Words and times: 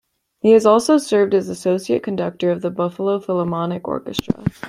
He 0.39 0.53
has 0.53 0.65
also 0.65 0.97
served 0.97 1.35
as 1.35 1.47
associate 1.47 2.01
conductor 2.01 2.49
of 2.49 2.63
the 2.63 2.71
Buffalo 2.71 3.19
Philharmonic 3.19 3.87
Orchestra. 3.87 4.43